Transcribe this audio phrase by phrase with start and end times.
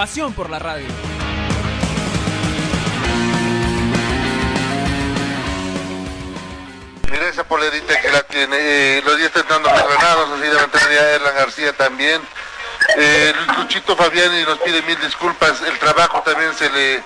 [0.00, 0.86] Pasión por la radio.
[7.10, 8.56] Mira esa polerita que la tiene.
[8.58, 12.22] Eh, los días los granados, así entrar ya Erlan García también.
[12.96, 15.60] Eh, Luchito Fabiani nos pide mil disculpas.
[15.60, 17.02] El trabajo también se le,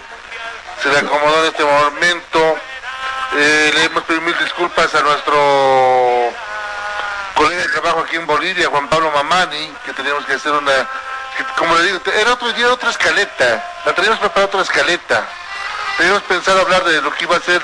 [0.81, 2.57] se le acomodó en este momento.
[3.37, 6.33] Eh, le hemos pedido mil disculpas a nuestro
[7.35, 10.89] colega de trabajo aquí en Bolivia, Juan Pablo Mamani, que teníamos que hacer una,
[11.57, 15.27] como le digo, era otro día otra escaleta, la teníamos preparada otra escaleta.
[15.97, 17.63] Teníamos pensado hablar de lo que iba a ser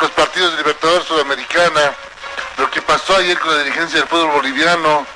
[0.00, 1.92] los partidos de Libertadores Sudamericana,
[2.58, 5.06] lo que pasó ayer con la dirigencia del fútbol boliviano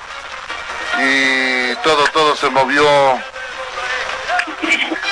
[0.99, 2.85] y todo, todo se movió,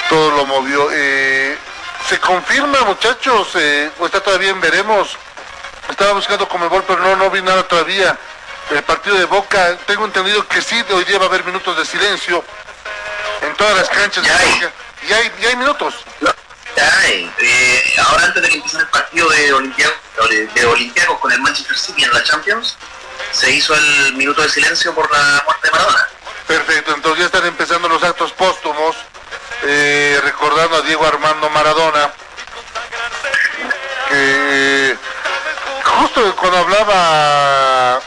[0.09, 0.87] todo lo movió.
[0.91, 1.57] Eh,
[2.07, 5.17] se confirma muchachos, eh, o está todavía en veremos.
[5.89, 8.17] Estaba buscando Comebol, pero no, no vi nada todavía.
[8.71, 11.85] El partido de Boca, tengo entendido que sí, hoy día va a haber minutos de
[11.85, 12.62] silencio en
[13.63, 14.53] todas las canchas de Ya hay.
[14.55, 14.71] Boca.
[15.07, 15.95] Y hay, y hay minutos.
[17.05, 19.95] Eh, ahora antes de que empiece el partido de Olympiacos,
[20.29, 22.77] de Olympiacos con el Manchester City en la Champions,
[23.31, 26.07] se hizo el minuto de silencio por la muerte de Maradona.
[26.47, 28.95] Perfecto, entonces ya están empezando los actos póstumos,
[29.63, 32.11] eh, recordando a Diego Armando Maradona,
[34.09, 34.97] que
[35.83, 38.01] justo cuando hablaba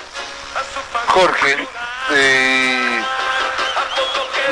[1.09, 1.69] Jorge,
[2.11, 2.76] eh,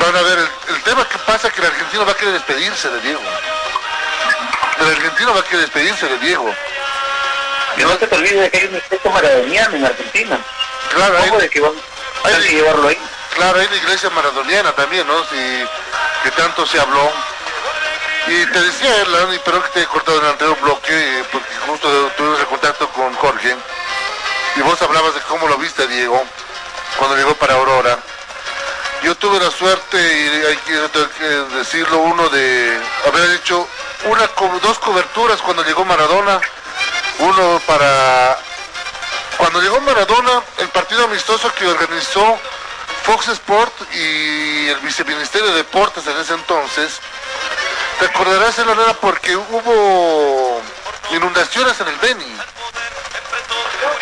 [0.01, 2.33] van a ver, el, el tema que pasa es que el argentino va a querer
[2.33, 3.21] despedirse de Diego.
[4.79, 6.53] El argentino va a querer despedirse de Diego.
[7.77, 10.39] Y no se te olvide de que hay un efecto maradoniano en Argentina.
[10.93, 11.71] Claro, hay, de que van
[12.23, 12.97] hay- hay que llevarlo ahí.
[13.35, 15.23] Claro, hay la iglesia maradoniana también, ¿no?
[15.25, 15.65] Si,
[16.23, 17.11] que tanto se habló.
[18.27, 21.53] Y te decía, Erlan, y pero que te he cortado en el anterior bloque, porque
[21.67, 23.55] justo tuvimos el contacto con Jorge,
[24.55, 26.23] y vos hablabas de cómo lo viste, Diego,
[26.97, 27.99] cuando llegó para Aurora.
[29.05, 30.73] Yo tuve la suerte, y hay que,
[31.57, 33.67] decirlo, uno de haber hecho
[34.05, 34.27] una,
[34.63, 36.41] dos coberturas cuando llegó Maradona,
[37.19, 38.35] uno para
[39.37, 42.39] cuando llegó Maradona, el partido amistoso que organizó
[43.03, 46.99] Fox Sport y el viceministerio de Deportes en ese entonces,
[47.99, 50.63] te acordarás en la nada porque hubo
[51.11, 52.37] inundaciones en el Beni.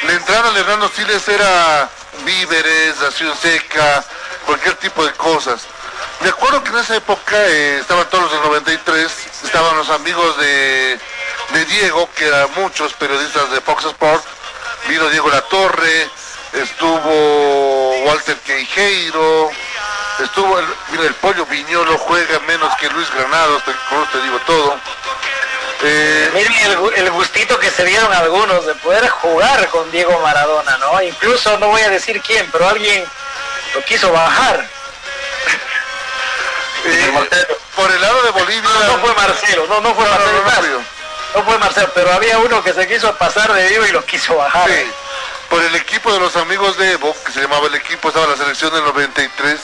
[0.03, 1.89] La entrada de Hernando Siles era
[2.23, 4.05] víveres, ración seca,
[4.43, 5.67] cualquier tipo de cosas.
[6.21, 9.11] Me acuerdo que en esa época eh, estaban todos los del 93,
[9.43, 10.99] estaban los amigos de,
[11.67, 14.23] Diego, que eran muchos periodistas de Fox Sport,
[14.87, 16.09] vino Diego La Torre,
[16.53, 19.51] estuvo Walter Queijeiro,
[20.19, 24.79] estuvo el, mira, el pollo Viñolo juega menos que Luis Granados, te, te digo todo.
[25.85, 26.53] Eh, Miren
[26.95, 31.01] el gustito que se dieron algunos de poder jugar con Diego Maradona, ¿no?
[31.01, 33.03] Incluso no voy a decir quién, pero alguien
[33.73, 34.65] lo quiso bajar.
[36.85, 38.69] eh, por el lado de Bolivia...
[38.69, 40.81] No, no fue Marcelo, no, no fue no, Marcelo.
[41.35, 44.35] no, fue Marcelo, pero había uno que se quiso pasar de vivo y lo quiso
[44.35, 44.69] bajar.
[44.69, 44.91] Sí,
[45.49, 48.37] por el equipo de los amigos de Evo, que se llamaba el equipo, estaba la
[48.37, 49.59] selección del 93.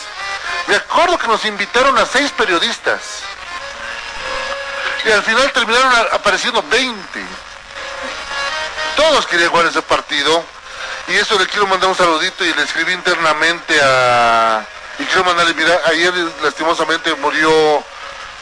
[0.68, 3.02] Me acuerdo que nos invitaron a seis periodistas.
[5.06, 7.20] Y al final terminaron apareciendo 20.
[8.96, 10.44] Todos querían jugar ese partido.
[11.10, 14.64] Y eso le quiero mandar un saludito y le escribí internamente a...
[15.00, 17.84] Y quiero mandarle, mira, ayer lastimosamente murió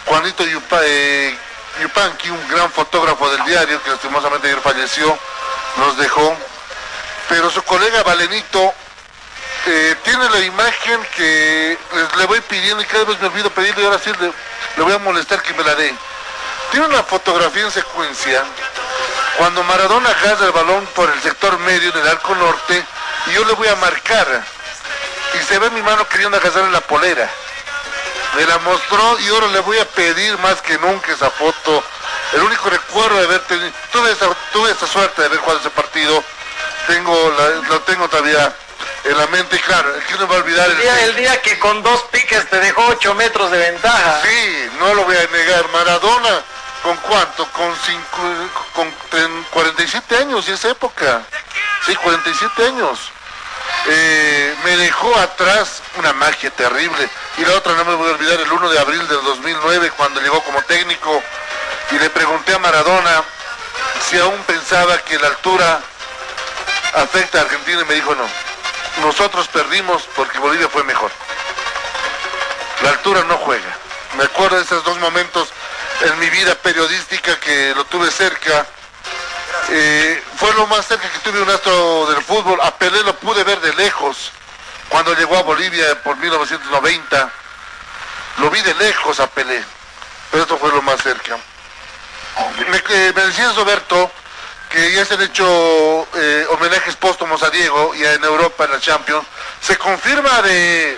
[0.06, 0.44] Juanito
[0.84, 1.38] eh,
[1.82, 5.18] Yupanqui, un gran fotógrafo del diario que lastimosamente ayer falleció,
[5.78, 6.36] nos dejó.
[7.30, 8.74] Pero su colega Valenito
[9.68, 13.84] eh, tiene la imagen que les- le voy pidiendo y cada vez me olvido pedirle
[13.84, 14.28] y ahora sí le,
[14.78, 15.94] le voy a molestar que me la dé.
[16.72, 18.44] Tiene una fotografía en secuencia
[19.38, 22.84] cuando Maradona agarra el balón por el sector medio del arco norte
[23.28, 24.44] y yo le voy a marcar
[25.34, 27.30] y se ve mi mano queriendo agarrarle la polera.
[28.36, 31.84] Me la mostró y ahora le voy a pedir más que nunca esa foto.
[32.34, 35.70] El único recuerdo de haber tenido, tuve esa, tuve esa suerte de haber jugado ese
[35.70, 36.24] partido.
[36.88, 38.54] Tengo, la- lo tengo todavía
[39.04, 41.58] en la mente y claro, ¿quién no va a olvidar El día, el día que
[41.60, 44.22] con dos piques te dejó 8 metros de ventaja.
[44.24, 45.68] Sí, no lo voy a negar.
[45.70, 46.42] Maradona,
[46.84, 47.46] ¿con cuánto?
[47.52, 48.22] Con, cinco,
[48.74, 51.22] con tren- 47 años y esa época.
[51.86, 53.12] Sí, 47 años.
[53.90, 57.10] eh, me dejó atrás una magia terrible.
[57.38, 60.20] Y la otra no me voy a olvidar el 1 de abril del 2009 cuando
[60.22, 61.22] llegó como técnico
[61.92, 63.24] y le pregunté a Maradona
[64.10, 65.80] si aún pensaba que la altura
[66.96, 68.26] afecta a Argentina y me dijo no.
[69.06, 71.12] Nosotros perdimos porque Bolivia fue mejor.
[72.82, 73.76] La altura no juega.
[74.18, 75.50] Me acuerdo de esos dos momentos
[76.02, 78.66] en mi vida periodística que lo tuve cerca.
[79.70, 82.60] Eh, fue lo más cerca que tuve un astro del fútbol.
[82.62, 84.32] A Pelé lo pude ver de lejos
[84.90, 87.32] cuando llegó a Bolivia por 1990.
[88.38, 89.64] Lo vi de lejos a Pelé,
[90.32, 91.38] pero esto fue lo más cerca.
[92.70, 94.12] Me, eh, me decías, Roberto,
[94.70, 98.80] que ya se han hecho eh, homenajes póstumos a Diego y en Europa en la
[98.80, 99.26] Champions.
[99.62, 100.98] Se confirma de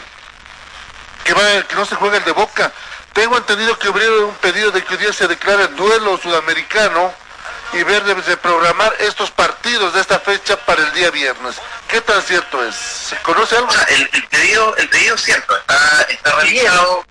[1.24, 2.72] que no se juega el de Boca.
[3.19, 7.13] Tengo entendido que hubiera un pedido de que hoy día se declare el duelo sudamericano
[7.74, 11.57] y ver de, de programar estos partidos de esta fecha para el día viernes.
[11.89, 12.74] ¿Qué tan cierto es?
[12.75, 13.68] ¿Se conoce algo?
[13.68, 17.06] O sea, el, el pedido, el pedido es cierto, está, está realizado,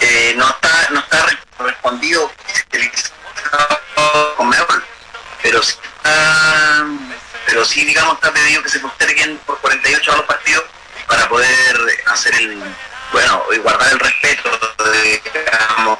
[0.00, 1.26] eh, no está, no está
[1.60, 2.32] respondido
[5.40, 6.84] pero sí está,
[7.46, 10.64] pero sí digamos está pedido que se posterguen por 48 horas los partidos
[11.06, 12.60] para poder hacer el
[13.12, 14.50] bueno y guardar el respeto
[14.84, 15.98] de digamos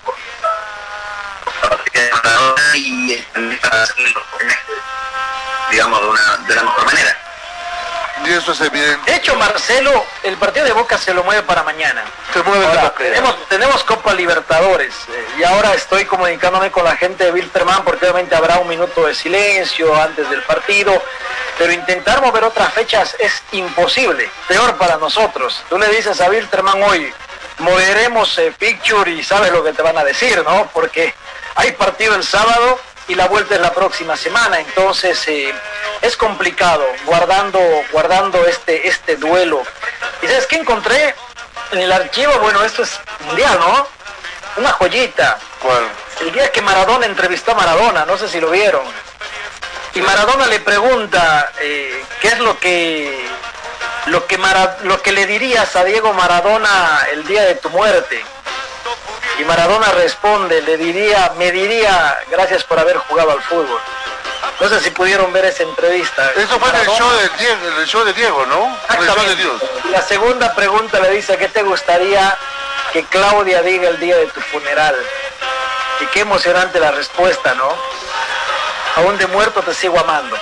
[2.75, 3.25] y
[5.71, 7.17] digamos de una, de la mejor manera.
[8.25, 9.11] Y eso es evidente.
[9.11, 12.03] De hecho, Marcelo, el partido de Boca se lo mueve para mañana.
[12.33, 17.25] Se mueve Ahora, tenemos, tenemos Copa Libertadores eh, y ahora estoy comunicándome con la gente
[17.25, 21.01] de Wilterman porque obviamente habrá un minuto de silencio antes del partido,
[21.59, 25.63] pero intentar mover otras fechas es imposible, peor para nosotros.
[25.69, 27.13] Tú le dices a Wilterman hoy,
[27.59, 30.71] moveremos eh, picture y sabes lo que te van a decir, ¿no?
[30.73, 31.13] Porque
[31.57, 32.79] hay partido el sábado
[33.09, 35.53] y la vuelta es la próxima semana, entonces eh,
[36.01, 37.59] es complicado guardando,
[37.91, 39.63] guardando este, este duelo.
[40.23, 41.15] ¿Y sabes qué encontré?
[41.73, 43.87] En el archivo, bueno, esto es mundial, ¿no?
[44.57, 45.39] Una joyita.
[46.21, 48.83] El día que Maradona entrevistó a Maradona, no sé si lo vieron.
[49.99, 53.27] Y Maradona le pregunta eh, qué es lo que
[54.07, 58.25] lo que Mara- lo que le dirías a Diego Maradona el día de tu muerte.
[59.39, 63.81] Y Maradona responde, le diría, me diría, gracias por haber jugado al fútbol.
[64.61, 66.31] No sé si pudieron ver esa entrevista.
[66.37, 68.65] Eso fue en el show de Diego, en el show de Diego, ¿no?
[68.65, 69.43] En el show de Exactamente.
[69.43, 69.63] Dios.
[69.85, 72.37] Y La segunda pregunta le dice, ¿qué te gustaría
[72.93, 74.97] que Claudia diga el día de tu funeral?
[76.01, 77.69] Y qué emocionante la respuesta, ¿no?
[78.99, 80.37] Aún de muerto te sigo amando.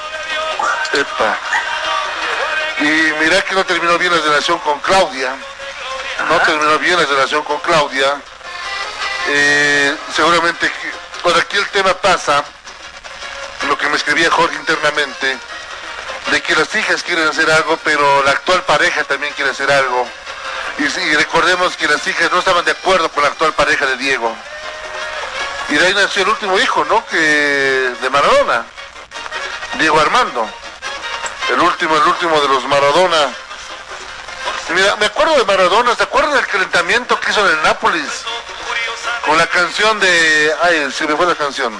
[0.93, 1.39] Epa.
[2.81, 5.37] Y mira que no terminó bien la relación con Claudia.
[6.29, 8.21] No terminó bien la relación con Claudia.
[9.29, 10.71] Eh, seguramente
[11.23, 12.45] por aquí el tema pasa,
[13.69, 15.37] lo que me escribía Jorge internamente,
[16.31, 20.07] de que las hijas quieren hacer algo, pero la actual pareja también quiere hacer algo.
[20.79, 24.35] Y, recordemos que las hijas no estaban de acuerdo con la actual pareja de Diego.
[25.69, 27.05] Y de ahí nació el último hijo, ¿no?
[27.07, 27.17] Que
[28.01, 28.65] de Maradona,
[29.79, 30.49] Diego Armando.
[31.51, 33.29] El último, el último de los Maradona.
[34.71, 38.25] Mira, me acuerdo de Maradona, ¿se acuerdan del calentamiento que hizo en el Nápoles?
[39.25, 40.55] Con la canción de...
[40.63, 41.73] Ay, se me fue la canción.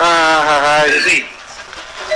[0.00, 1.30] Ah, ay, sí,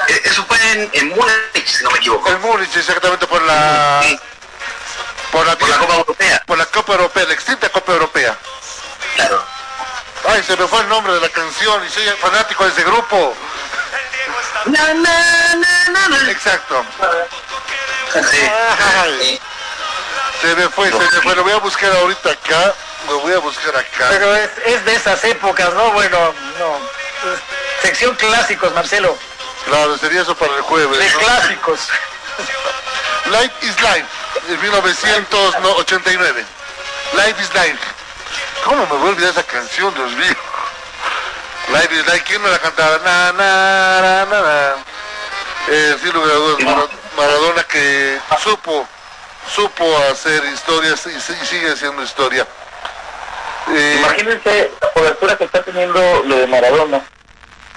[0.08, 2.28] eh, eso fue en, en Múnich, si no me equivoco.
[2.30, 4.00] el Múnich, exactamente por la...
[4.02, 4.18] Sí,
[5.30, 7.26] Por la, por la Copa Europea, por la Copa Europea,
[10.44, 13.34] se me fue el nombre de la canción y soy fanático de ese grupo.
[14.66, 16.30] Na, na, na, na, na.
[16.30, 16.84] Exacto.
[18.12, 18.50] Sí.
[19.02, 19.40] Ay.
[20.40, 21.34] Se me fue, se me fue.
[21.34, 22.74] Lo voy a buscar ahorita acá.
[23.08, 24.06] Lo voy a buscar acá.
[24.10, 25.90] Pero es, es de esas épocas, ¿no?
[25.92, 26.78] Bueno, no.
[27.82, 29.16] Sección clásicos, Marcelo.
[29.66, 30.98] Claro, sería eso para el jueves.
[30.98, 31.18] De ¿no?
[31.18, 31.80] clásicos.
[33.26, 34.06] Life is Life,
[34.48, 36.44] de 1989.
[37.14, 37.93] Life is Life.
[38.64, 40.34] ¿Cómo me voy a olvidar esa canción, Dios mío?
[41.72, 42.98] Life is Life, ¿quién no la cantaba?
[43.04, 44.74] Na, na, na, na, na.
[45.68, 48.86] Eh, sin lugar a dudas, Mara- Maradona que supo,
[49.54, 52.46] supo hacer historias y sigue haciendo historia.
[53.74, 57.00] Eh, Imagínense la cobertura que está teniendo lo de Maradona,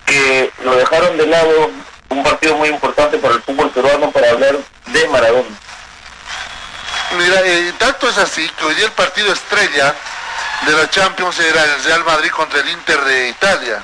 [0.06, 1.72] que lo dejaron de lado
[2.10, 4.56] un partido muy importante para el fútbol peruano para hablar
[4.88, 5.50] de Maradona.
[7.18, 9.96] Mira, eh, tanto es así que hoy día el partido estrella
[10.66, 13.84] de la Champions era el Real Madrid contra el Inter de Italia.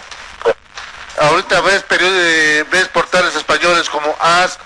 [1.19, 4.57] Ahorita ves, ves portales españoles como AS,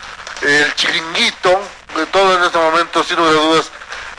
[0.42, 1.62] el Chiringuito,
[1.96, 3.66] de todo en este momento, sin lugar a dudas,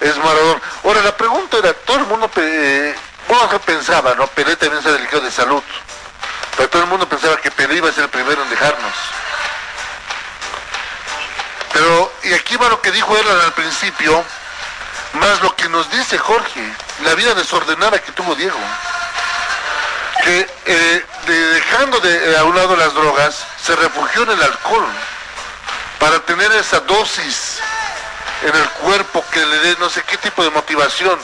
[0.01, 0.61] es Maradona.
[0.85, 2.95] Ahora, la pregunta era, todo el mundo, eh,
[3.65, 4.27] pensaba, ¿no?
[4.29, 5.63] Pelé también se delicado de salud,
[6.57, 8.95] pero todo el mundo pensaba que Pelé iba a ser el primero en dejarnos.
[11.73, 14.25] Pero y aquí va lo que dijo él al principio,
[15.15, 16.73] más lo que nos dice Jorge,
[17.05, 18.59] la vida desordenada que tuvo Diego.
[20.25, 24.87] Que eh, dejando de, a un lado las drogas, se refugió en el alcohol
[25.99, 27.59] para tener esa dosis
[28.43, 31.19] en el cuerpo que le dé no sé qué tipo de motivación.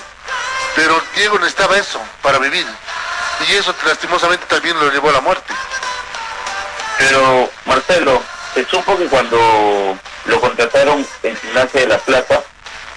[0.75, 2.66] Pero Diego necesitaba eso para vivir.
[3.49, 5.54] Y eso lastimosamente también lo llevó a la muerte.
[6.99, 8.23] Pero, Marcelo,
[8.54, 12.43] se supo que cuando lo contrataron en Gimnasia de la Plata,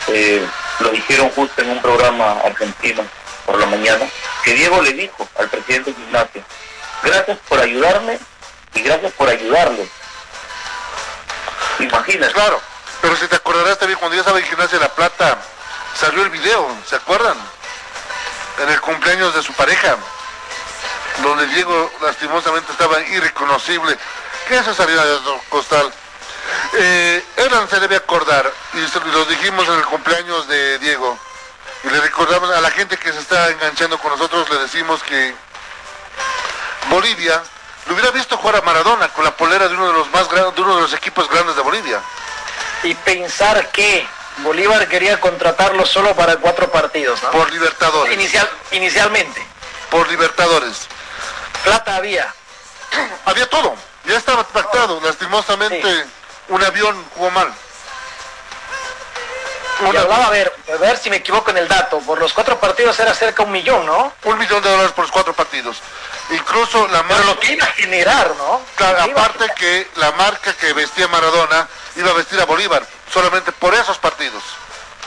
[0.07, 0.45] eh,
[0.79, 3.03] lo dijeron justo en un programa argentino
[3.45, 4.05] por la mañana,
[4.43, 6.43] que Diego le dijo al presidente de Gimnasia,
[7.03, 8.19] gracias por ayudarme
[8.73, 9.87] y gracias por ayudarle.
[11.79, 12.33] Imagínate.
[12.33, 12.61] Claro,
[13.01, 15.37] pero si te acordarás también cuando ya estaba en Gimnasia de la Plata,
[15.95, 17.37] salió el video, ¿se acuerdan?
[18.61, 19.97] En el cumpleaños de su pareja,
[21.23, 23.97] donde Diego lastimosamente estaba irreconocible.
[24.47, 25.19] ¿Qué se salida de
[25.49, 25.91] Costal?
[26.73, 31.17] Eh, Eran se debe acordar, y lo dijimos en el cumpleaños de Diego,
[31.83, 35.33] y le recordamos a la gente que se está enganchando con nosotros, le decimos que
[36.89, 37.41] Bolivia
[37.85, 40.55] lo hubiera visto jugar a Maradona con la polera de uno de los más grandes,
[40.55, 42.01] de uno de los equipos grandes de Bolivia.
[42.83, 44.05] Y pensar que
[44.39, 47.31] Bolívar quería contratarlo solo para cuatro partidos, ¿no?
[47.31, 48.13] Por Libertadores.
[48.13, 49.45] Inicial, inicialmente.
[49.89, 50.87] Por Libertadores.
[51.63, 52.33] Plata había.
[53.25, 53.75] Había todo.
[54.05, 54.99] Ya estaba pactado.
[55.01, 56.09] Lastimosamente, Sí.
[56.49, 57.53] Un avión jugó mal.
[59.79, 63.13] A ver, a ver si me equivoco en el dato, por los cuatro partidos era
[63.13, 64.11] cerca de un millón, ¿no?
[64.23, 65.77] Un millón de dólares por los cuatro partidos.
[66.31, 68.61] Incluso la Pero marca, lo que iba a generar, ¿no?
[68.75, 73.75] claro, aparte que la marca que vestía Maradona iba a vestir a Bolívar, solamente por
[73.75, 74.43] esos partidos.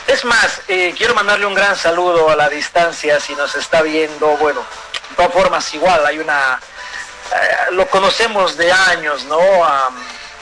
[0.06, 4.28] Es más, eh, quiero mandarle un gran saludo a la distancia si nos está viendo.
[4.36, 4.60] Bueno,
[5.10, 6.60] de todas formas, igual hay una.
[7.34, 9.38] eh, lo conocemos de años, ¿no?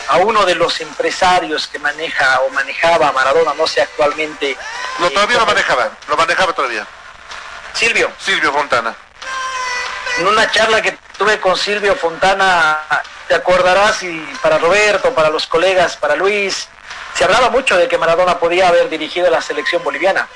[0.08, 4.56] A uno de los empresarios que maneja o manejaba Maradona, no sé actualmente.
[4.98, 6.86] No, eh, todavía lo manejaba, lo manejaba todavía.
[7.74, 8.94] Silvio, Silvio Fontana.
[10.18, 12.78] en una charla que tuve con Silvio Fontana,
[13.28, 16.68] te acordarás, y para Roberto, para los colegas, para Luis,
[17.14, 20.26] se hablaba mucho de que Maradona podía haber dirigido la selección boliviana.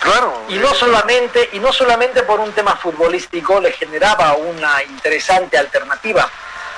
[0.00, 0.44] Claro.
[0.48, 6.30] Y no solamente, y no solamente por un tema futbolístico le generaba una interesante alternativa.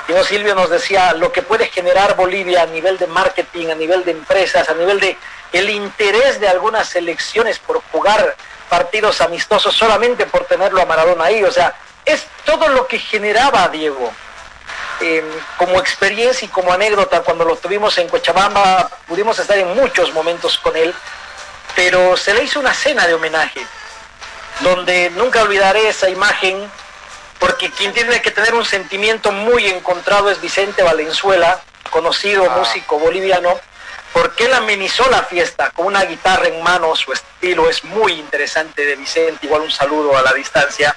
[0.09, 4.05] Sino Silvio nos decía lo que puede generar Bolivia a nivel de marketing, a nivel
[4.05, 5.17] de empresas, a nivel de
[5.53, 8.35] el interés de algunas selecciones por jugar
[8.69, 11.45] partidos amistosos solamente por tenerlo a Maradona ahí.
[11.45, 14.13] O sea, es todo lo que generaba Diego.
[15.01, 15.23] Eh,
[15.57, 20.59] como experiencia y como anécdota, cuando lo tuvimos en Cochabamba, pudimos estar en muchos momentos
[20.59, 20.93] con él
[21.79, 23.65] pero se le hizo una cena de homenaje,
[24.63, 26.69] donde nunca olvidaré esa imagen,
[27.39, 33.59] porque quien tiene que tener un sentimiento muy encontrado es Vicente Valenzuela, conocido músico boliviano,
[34.13, 38.85] porque él amenizó la fiesta con una guitarra en mano, su estilo es muy interesante
[38.85, 40.95] de Vicente, igual un saludo a la distancia,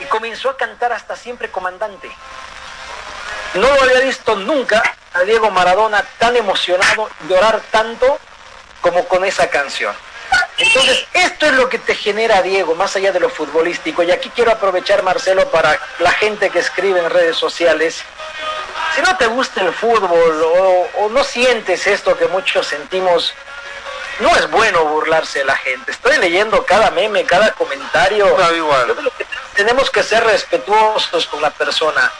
[0.00, 2.10] y comenzó a cantar hasta siempre comandante.
[3.54, 4.82] No lo había visto nunca
[5.14, 8.18] a Diego Maradona tan emocionado, llorar tanto
[8.82, 9.94] como con esa canción.
[10.58, 14.02] Entonces, esto es lo que te genera Diego, más allá de lo futbolístico.
[14.02, 18.02] Y aquí quiero aprovechar, Marcelo, para la gente que escribe en redes sociales.
[18.94, 23.34] Si no te gusta el fútbol o, o no sientes esto que muchos sentimos,
[24.20, 25.92] no es bueno burlarse de la gente.
[25.92, 28.26] Estoy leyendo cada meme, cada comentario.
[28.54, 28.96] Igual.
[29.18, 32.10] Que tenemos que ser respetuosos con la persona.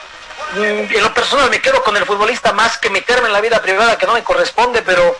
[0.53, 3.61] Mm, En lo personal me quedo con el futbolista más que meterme en la vida
[3.61, 5.17] privada que no me corresponde, pero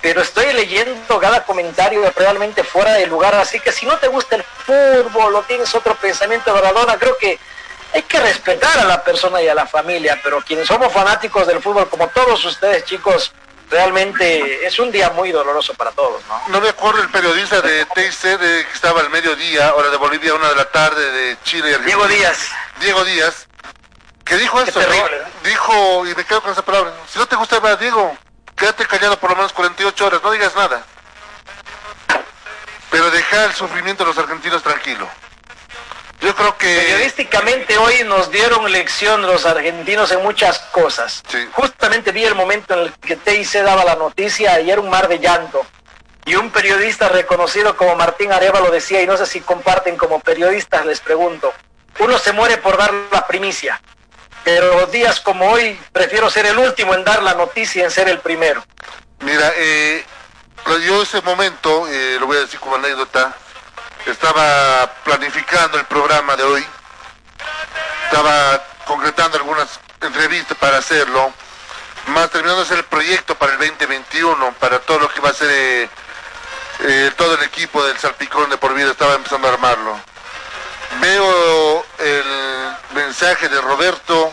[0.00, 4.36] pero estoy leyendo cada comentario realmente fuera de lugar, así que si no te gusta
[4.36, 7.38] el fútbol o tienes otro pensamiento de Maradona, creo que
[7.94, 11.62] hay que respetar a la persona y a la familia, pero quienes somos fanáticos del
[11.62, 13.32] fútbol, como todos ustedes chicos,
[13.70, 16.40] realmente es un día muy doloroso para todos, ¿no?
[16.48, 20.34] No me acuerdo el periodista de TIC de que estaba al mediodía, hora de Bolivia,
[20.34, 21.86] una de la tarde, de Chile Argentina.
[21.86, 22.38] Diego Díaz.
[22.80, 23.46] Diego Díaz,
[24.24, 24.64] que dijo ¿no?
[25.42, 28.16] Dijo, y me quedo con esa palabra, si no te gusta Diego,
[28.56, 30.84] quédate callado por lo menos 48 horas, no digas nada.
[32.90, 35.08] Pero deja el sufrimiento de los argentinos tranquilo.
[36.20, 36.76] Yo creo que...
[36.76, 41.22] Periodísticamente hoy nos dieron lección los argentinos en muchas cosas.
[41.28, 41.46] Sí.
[41.52, 45.08] Justamente vi el momento en el que TIC daba la noticia y era un mar
[45.08, 45.66] de llanto.
[46.24, 50.18] Y un periodista reconocido como Martín Areva lo decía, y no sé si comparten como
[50.20, 51.52] periodistas, les pregunto.
[52.00, 53.80] Uno se muere por dar la primicia,
[54.46, 58.20] pero días como hoy prefiero ser el último en dar la noticia en ser el
[58.20, 58.64] primero.
[59.18, 60.06] Mira, eh,
[60.86, 63.34] yo ese momento, eh, lo voy a decir como anécdota,
[64.06, 66.64] estaba planificando el programa de hoy,
[68.04, 71.32] estaba concretando algunas entrevistas para hacerlo,
[72.06, 75.34] más terminando de hacer el proyecto para el 2021, para todo lo que va a
[75.34, 79.98] ser eh, todo el equipo del Salpicón de por vida, estaba empezando a armarlo.
[81.00, 82.55] Veo el
[82.94, 84.32] mensaje de Roberto.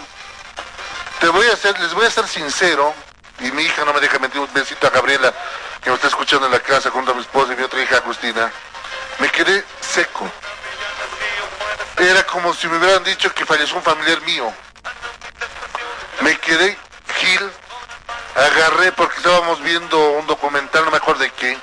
[1.19, 2.93] Te voy a hacer, les voy a ser sincero,
[3.39, 5.33] y mi hija no me deja mentir, un besito a Gabriela,
[5.81, 7.97] que me está escuchando en la casa junto a mi esposa y mi otra hija
[7.97, 8.51] Agustina.
[9.19, 10.29] Me quedé seco.
[11.97, 14.51] Era como si me hubieran dicho que falleció un familiar mío.
[16.21, 16.77] Me quedé
[17.15, 17.51] gil,
[18.35, 21.57] agarré porque estábamos viendo un documental, no me acuerdo de qué.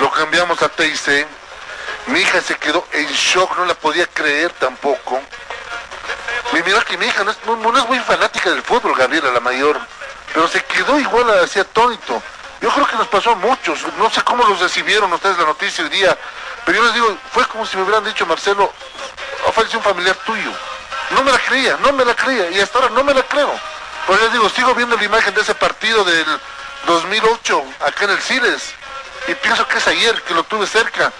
[0.00, 1.26] Lo cambiamos a TIC.
[2.06, 5.20] Mi hija se quedó en shock, no la podía creer tampoco.
[6.58, 9.78] Me mira que mi hija no es, muy fanática del fútbol, Gabriela, la mayor.
[10.34, 12.20] Pero se quedó igual así atónito.
[12.60, 13.78] Yo creo que nos pasó a muchos.
[13.96, 16.18] No sé cómo los recibieron ustedes la noticia hoy día.
[16.64, 18.72] Pero yo les digo, fue como si me hubieran dicho, Marcelo,
[19.46, 20.50] ha fallecido un familiar tuyo.
[21.10, 22.50] No me la creía, no me la creía.
[22.50, 23.54] Y hasta ahora no me la creo.
[24.08, 26.26] Pero les digo, sigo viendo la imagen de ese partido del
[26.88, 28.74] 2008 acá en el Siles.
[29.28, 31.12] Y pienso que es ayer que lo tuve cerca.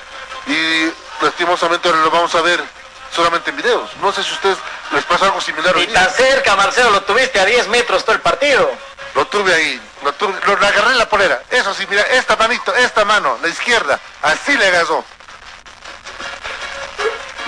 [0.49, 0.92] Y
[1.23, 2.77] lastimosamente ahora lo vamos a ver
[3.15, 3.91] solamente en videos.
[4.00, 4.59] No sé si a ustedes
[4.93, 8.21] les pasa algo similar Y tan cerca, Marcelo, lo tuviste a 10 metros todo el
[8.21, 8.71] partido.
[9.15, 11.43] Lo tuve ahí, lo, tuve, lo, lo agarré en la polera.
[11.50, 15.05] Eso sí, mira, esta manito, esta mano, la izquierda, así le agasó.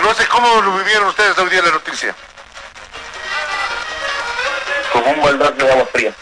[0.03, 2.15] No sé cómo lo vivieron ustedes hoy día la noticia.
[4.93, 6.15] Como un baldazo de agua fría.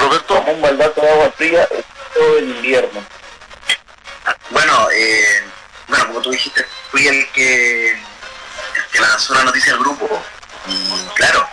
[0.00, 1.68] Roberto, Como un baldazo de agua fría
[2.14, 3.17] todo el invierno.
[4.50, 5.42] Bueno, eh,
[5.88, 8.00] bueno, como tú dijiste, fui el que,
[8.92, 10.22] que lanzó la noticia al grupo.
[10.66, 11.48] Y claro,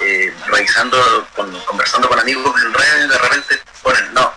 [0.00, 4.32] eh, revisando, con- conversando con amigos en redes, de repente ponen, no,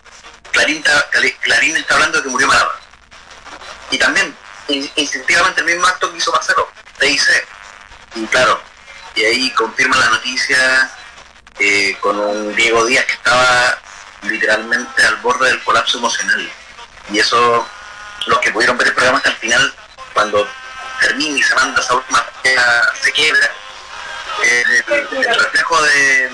[0.52, 1.10] Clarín está,
[1.42, 2.80] Clarín está hablando de que murió Maradona.
[3.92, 4.36] Y también,
[4.68, 6.70] in- instintivamente, el mismo acto que hizo Marcelo,
[7.02, 7.46] dice
[8.16, 8.62] Y claro,
[9.16, 10.90] y ahí confirma la noticia
[11.60, 13.78] eh, con un Diego Díaz que estaba
[14.24, 16.52] literalmente al borde del colapso emocional.
[17.12, 17.68] Y eso,
[18.28, 19.74] los que pudieron ver el programa hasta el final,
[20.14, 20.48] cuando
[21.00, 22.26] termina y se manda esa última
[23.02, 23.50] se quiebra.
[24.44, 26.30] Eh, el, el reflejo de,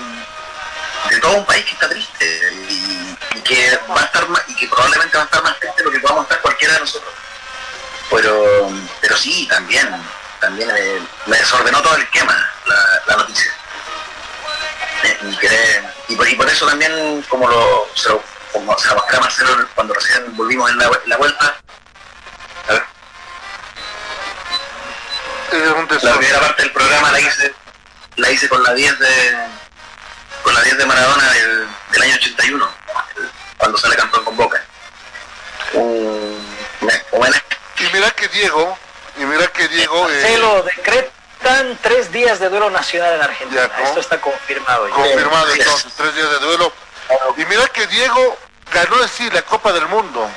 [1.10, 4.54] de todo un país que está triste y, y que va a estar más, y
[4.56, 7.12] que probablemente va a estar más triste de lo que podamos estar cualquiera de nosotros.
[8.10, 8.70] Pero,
[9.00, 9.88] pero sí, también,
[10.40, 12.32] también eh, me desordenó todo el esquema,
[12.66, 13.52] la, la noticia.
[15.02, 18.22] Eh, y, quedé- y por, y por eso también, como lo, se lo,
[18.52, 21.56] como se lo mostré a Marcelo cuando recién volvimos en la, en la vuelta,
[26.02, 27.54] la primera parte del programa la hice
[28.16, 29.36] la hice con la 10 de
[30.42, 32.70] con la 10 de Maradona del, del año 81
[33.16, 34.62] el- cuando sale campeón con Boca
[37.78, 38.78] Y mira que Diego,
[39.16, 43.68] y mira que Diego, eh, Marcelo, decretan tres días de duelo nacional en Argentina.
[43.68, 43.84] Ya, ¿no?
[43.84, 44.88] Esto está confirmado.
[44.88, 44.94] ya.
[44.94, 46.72] confirmado entonces, tres días de duelo.
[47.36, 48.38] Y mira que Diego
[48.72, 50.28] ganó así la Copa del Mundo.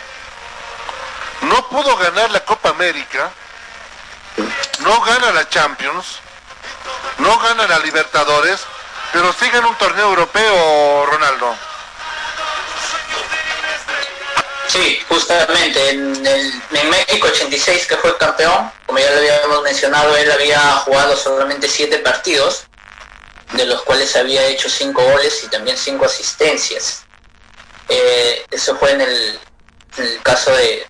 [1.42, 3.32] No pudo ganar la Copa América,
[4.80, 6.20] no gana la Champions,
[7.20, 8.62] no gana la Libertadores,
[9.12, 11.56] pero sí gana un torneo europeo, Ronaldo.
[14.68, 16.54] Sí, justamente en, el,
[16.90, 21.98] México 86 que fue campeón, como ya lo habíamos mencionado, él había jugado solamente siete
[22.00, 22.66] partidos,
[23.54, 27.04] de los cuales había hecho cinco goles y también cinco asistencias.
[27.88, 29.40] Eh, eso fue en el,
[29.98, 30.88] el caso de,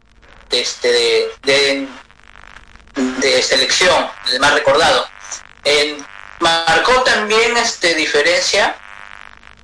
[0.49, 1.87] de este de, de,
[3.19, 5.07] de selección, el más recordado.
[6.39, 8.75] Marcó también este diferencia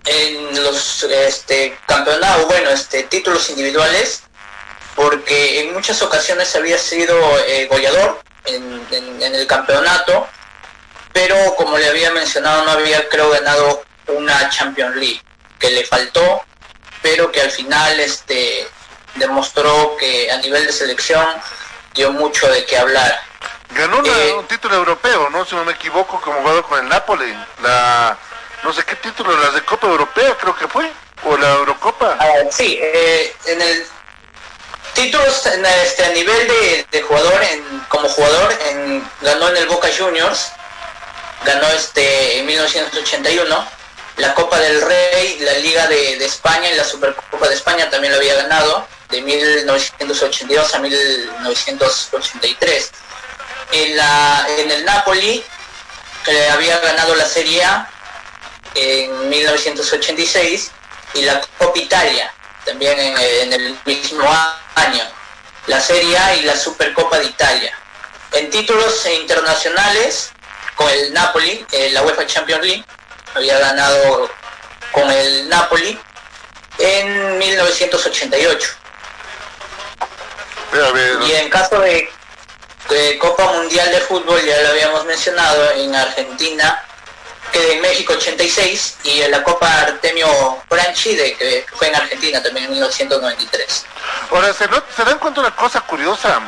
[0.06, 4.24] en los este, campeonatos, bueno, este, títulos individuales,
[4.94, 10.28] porque en muchas ocasiones había sido eh, goleador en, en- en el campeonato,
[11.14, 15.22] pero como le había mencionado, no había, creo, ganado una Champions League,
[15.58, 16.44] que le faltó,
[17.02, 18.68] pero que al final este,
[19.16, 21.26] demostró que a nivel de selección
[21.94, 23.18] dio mucho de qué hablar.
[23.72, 25.46] Ganó una- Eh, un título europeo, ¿no?
[25.46, 27.34] Si no me equivoco, como jugador con el Napoli.
[27.62, 28.18] La,
[28.64, 30.92] no sé qué título, las de Copa Europea creo que fue,
[31.24, 32.18] o la Eurocopa.
[32.20, 33.86] Ah, sí, eh, en el
[34.94, 39.68] títulos en este a nivel de, de jugador en, como jugador en, ganó en el
[39.68, 40.52] Boca Juniors
[41.44, 43.68] ganó este en 1981
[44.16, 48.14] la Copa del Rey la Liga de, de España y la Supercopa de España también
[48.14, 52.92] lo había ganado de 1982 a 1983
[53.72, 55.44] en la en el Napoli
[56.24, 57.90] que había ganado la Serie A
[58.76, 60.72] en 1986
[61.14, 62.32] y la Copa Italia
[62.66, 64.28] también en, en el mismo
[64.76, 65.04] año,
[65.68, 67.72] la Serie A y la Supercopa de Italia.
[68.32, 70.32] En títulos internacionales
[70.76, 72.86] con el Napoli, eh, la UEFA Champions League,
[73.34, 74.30] había ganado
[74.92, 75.98] con el Napoli
[76.80, 78.70] en 1988.
[81.26, 82.10] Y en caso de,
[83.20, 86.84] Copa Mundial de Fútbol, ya lo habíamos mencionado, en Argentina,
[87.52, 90.28] que en México 86, y en la Copa Artemio
[90.70, 93.86] Franchi, de, que fue en Argentina también en 1993.
[94.32, 96.40] Ahora, ¿se, ¿se dan cuenta una cosa curiosa?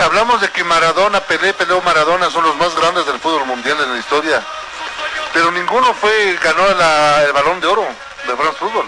[0.00, 3.78] Hablamos de que Maradona, Pelé, Pelé o Maradona son los más grandes del fútbol mundial
[3.80, 4.42] en la historia.
[5.32, 7.86] Pero ninguno fue, ganó el balón de oro
[8.26, 8.86] de France Fútbol.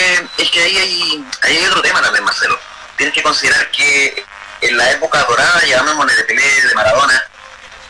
[0.00, 2.58] Que, es que ahí, hay, ahí hay otro tema también, Marcelo.
[2.96, 4.24] Tienes que considerar que
[4.60, 7.22] en la época dorada, llamémosle de Pelé, de Maradona,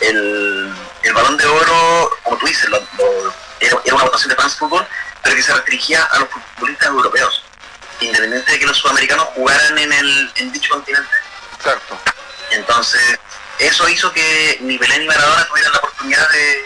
[0.01, 2.69] el, el balón de oro, como tú dices,
[3.61, 4.87] era, una votación de France Fútbol,
[5.23, 7.43] pero que se restringía a los futbolistas europeos
[8.01, 11.11] independiente de que los sudamericanos jugaran en, el, en dicho continente.
[11.57, 11.99] Exacto.
[12.51, 13.19] Entonces,
[13.59, 16.65] eso hizo que ni Pelé ni Maradona tuvieran la oportunidad de,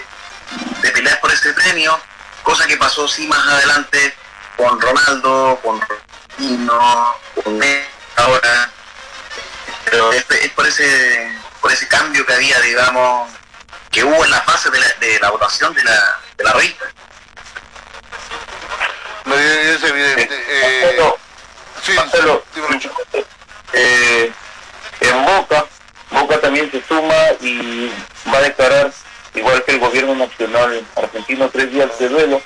[0.83, 1.99] de pelear por ese premio,
[2.45, 4.15] cosa que pasó sí más adelante
[4.57, 8.71] con Ronaldo, con Ronaldinho, con Messi ahora.
[9.85, 13.31] Pero es, por ese por ese cambio que había, digamos,
[13.91, 16.85] que hubo en las bases de la, de la votación de la, de la revista.
[19.25, 20.45] No, es evidente.
[20.49, 21.15] Eh,
[21.85, 21.93] Sí,
[23.75, 24.33] eh,
[25.01, 25.67] en Boca,
[26.11, 27.93] Boca también se suma y
[28.33, 28.91] va a declarar,
[29.35, 32.41] igual que el gobierno nacional argentino, tres días de duelo.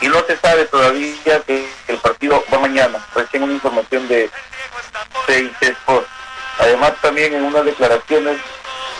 [0.00, 2.98] Y no se sabe todavía que el partido va mañana.
[3.14, 4.30] Recién una información de
[5.26, 6.06] CIC Sport.
[6.58, 8.38] Además, también en unas declaraciones,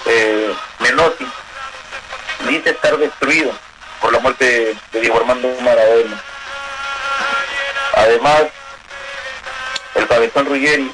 [0.06, 1.26] eh, Menotti
[2.48, 3.52] dice estar destruido
[4.00, 6.22] por la muerte de Diego Armando Maradona.
[7.94, 8.44] Además,
[9.94, 10.90] el cabezón Ruggeri,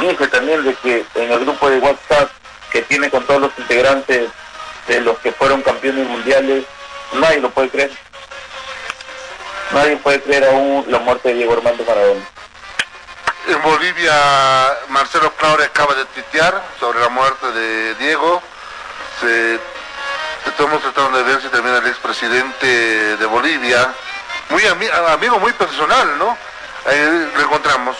[0.00, 2.30] dice también de que en el grupo de WhatsApp
[2.70, 4.30] que tiene con todos los integrantes
[4.88, 6.64] de los que fueron campeones mundiales,
[7.14, 7.90] nadie lo puede creer.
[9.72, 12.20] Nadie puede creer aún la muerte de Diego Armando Maradona.
[13.48, 14.12] En Bolivia,
[14.88, 18.42] Marcelo Claure acaba de tuitear sobre la muerte de Diego.
[20.46, 23.88] Estamos tratando de ver si también el expresidente de Bolivia,
[24.50, 26.36] muy amigo muy personal, ¿no?
[26.86, 27.96] ahí lo encontramos.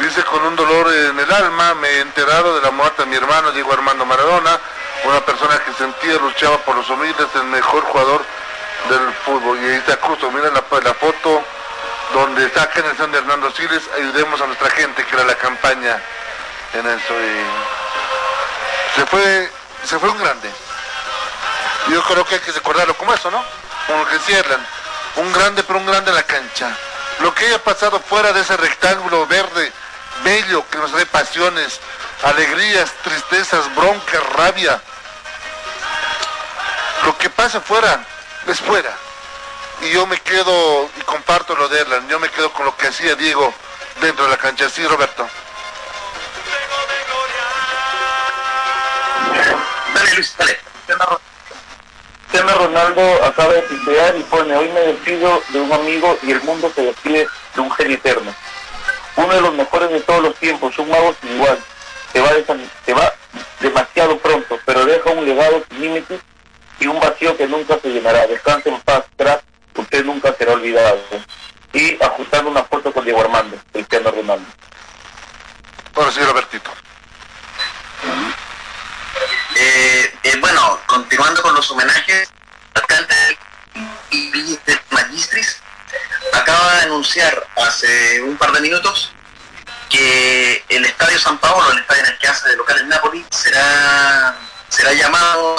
[0.00, 3.16] Dice con un dolor en el alma, me he enterado de la muerte de mi
[3.16, 4.58] hermano Diego Armando Maradona,
[5.04, 8.22] una persona que sentía luchaba por los humildes, el mejor jugador
[8.88, 9.58] del fútbol.
[9.58, 11.42] Y ahí está justo, miren la, foto
[12.12, 16.00] donde está generación de Hernando Siles, ayudemos a nuestra gente, que era la campaña
[16.74, 17.14] en eso.
[17.14, 19.50] Y se fue,
[19.84, 20.50] se fue un grande.
[21.88, 23.42] Yo creo que hay que recordarlo como eso, ¿no?
[23.86, 24.66] Como que cierran.
[25.16, 26.74] Un grande, pero un grande en la cancha
[27.20, 29.72] lo que haya pasado fuera de ese rectángulo verde,
[30.22, 31.80] bello, que nos dé pasiones,
[32.22, 34.80] alegrías, tristezas, bronca, rabia.
[37.04, 38.04] Lo que pasa fuera,
[38.52, 38.96] es fuera.
[39.82, 42.88] Y yo me quedo, y comparto lo de Erlan, yo me quedo con lo que
[42.88, 43.52] hacía Diego
[44.00, 44.68] dentro de la cancha.
[44.68, 45.28] Sí, Roberto.
[49.94, 50.58] Dale, Luis, dale.
[52.28, 56.42] Cristiano Ronaldo acaba de tuitear y pone, hoy me despido de un amigo y el
[56.42, 58.34] mundo se despide de un genio eterno.
[59.16, 61.58] Uno de los mejores de todos los tiempos, un mago sin igual.
[62.12, 62.30] Se va,
[62.84, 63.14] se va
[63.60, 66.20] demasiado pronto, pero deja un legado sin límites
[66.80, 68.26] y un vacío que nunca se llenará.
[68.26, 69.42] Descanse en paz, crack,
[69.76, 71.00] usted nunca será olvidado.
[71.72, 74.46] Y ajustando una foto con Diego Armando, Cristiano Ronaldo.
[75.94, 76.70] Ahora sí, Robertito.
[79.56, 82.28] Eh, eh, bueno, continuando con los homenajes,
[82.74, 83.38] alcalde
[84.10, 84.58] y
[84.90, 85.62] Magistris
[86.32, 89.12] acaba de anunciar hace un par de minutos
[89.88, 93.24] que el Estadio San Paolo, el estadio en el que hace de local en Napoli,
[93.30, 94.36] será,
[94.68, 95.56] será llamado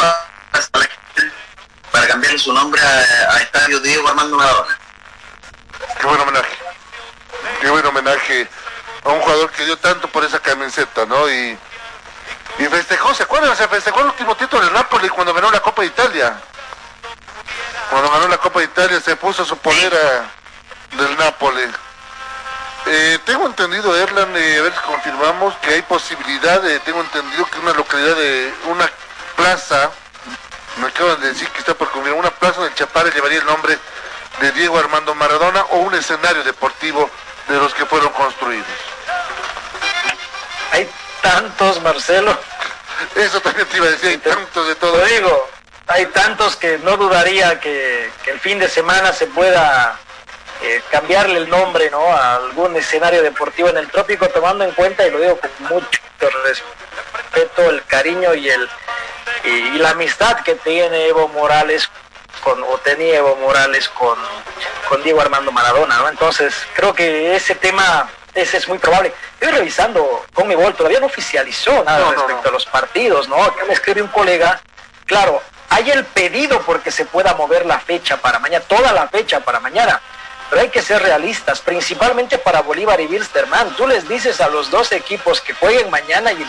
[1.91, 4.77] para cambiar su nombre a, Estadio Diego Armando Maradona.
[5.99, 6.57] Qué buen homenaje.
[7.61, 8.47] Qué buen homenaje
[9.03, 11.29] a un jugador que dio tanto por esa camiseta, ¿no?
[11.29, 11.57] Y
[12.57, 13.55] y festejó, ¿se acuerdan?
[13.55, 16.33] Se festejó el último título del Napoli cuando ganó la Copa de Italia.
[17.89, 20.25] Cuando ganó la Copa de Italia se puso su polera
[20.97, 21.63] del Napoli.
[22.85, 27.45] Eh, tengo entendido, Erlan, eh, a ver si confirmamos que hay posibilidad, de, tengo entendido
[27.47, 28.89] que una localidad de una
[29.35, 29.91] plaza,
[30.77, 33.77] me acaban de decir que está por confirmar, una plaza del Chapare llevaría el nombre
[34.41, 37.09] de Diego Armando Maradona o un escenario deportivo
[37.47, 38.67] de los que fueron construidos.
[40.71, 40.89] Hay
[41.21, 42.37] tantos, Marcelo.
[43.15, 44.97] Eso también te iba a decir, hay tantos de todo.
[44.97, 45.49] Lo digo,
[45.87, 49.97] hay tantos que no dudaría que, el fin de semana se pueda
[50.61, 52.05] eh, cambiarle el nombre ¿no?
[52.07, 56.29] a algún escenario deportivo en el trópico, tomando en cuenta, y lo digo con mucho
[56.43, 58.69] respeto, el cariño y, el,
[59.43, 61.89] y, la amistad que tiene Evo Morales
[62.43, 64.17] con, o tenía Evo Morales con,
[64.87, 65.97] con Diego Armando Maradona.
[65.97, 66.09] ¿no?
[66.09, 69.13] Entonces, creo que ese tema ese es muy probable.
[69.39, 73.41] Estoy revisando con mi voto, todavía no oficializó nada respecto a los partidos, ¿no?
[73.41, 74.61] Acá me escribe un colega,
[75.05, 79.39] claro, hay el pedido porque se pueda mover la fecha para mañana, toda la fecha
[79.39, 80.01] para mañana.
[80.49, 83.75] Pero hay que ser realistas, principalmente para Bolívar y Wilstermann.
[83.75, 86.45] Tú les dices a los dos equipos que jueguen mañana y